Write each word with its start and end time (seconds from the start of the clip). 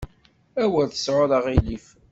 Awer 0.63 0.87
tesɛuḍ 0.89 1.31
aɣilif. 1.37 1.85